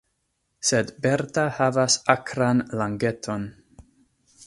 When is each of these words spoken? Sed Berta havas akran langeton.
Sed 0.69 0.89
Berta 1.03 1.43
havas 1.59 1.99
akran 2.17 2.65
langeton. 2.83 3.47